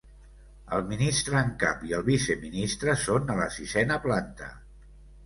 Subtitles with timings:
[0.77, 4.49] El ministre en cap i el vice-ministre, són a la sisena planta.